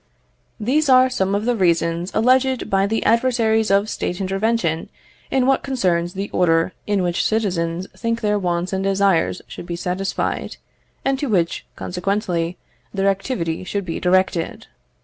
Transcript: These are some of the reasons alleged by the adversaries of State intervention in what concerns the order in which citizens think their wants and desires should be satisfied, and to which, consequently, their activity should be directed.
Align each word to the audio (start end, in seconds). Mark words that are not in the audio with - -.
These 0.59 0.89
are 0.89 1.11
some 1.11 1.35
of 1.35 1.45
the 1.45 1.55
reasons 1.55 2.09
alleged 2.15 2.71
by 2.71 2.87
the 2.87 3.05
adversaries 3.05 3.69
of 3.69 3.87
State 3.87 4.19
intervention 4.19 4.89
in 5.29 5.45
what 5.45 5.61
concerns 5.61 6.15
the 6.15 6.27
order 6.31 6.73
in 6.87 7.03
which 7.03 7.23
citizens 7.23 7.85
think 7.95 8.21
their 8.21 8.39
wants 8.39 8.73
and 8.73 8.83
desires 8.83 9.43
should 9.47 9.67
be 9.67 9.75
satisfied, 9.75 10.57
and 11.05 11.19
to 11.19 11.27
which, 11.27 11.67
consequently, 11.75 12.57
their 12.91 13.09
activity 13.09 13.63
should 13.63 13.85
be 13.85 13.99
directed. 13.99 14.65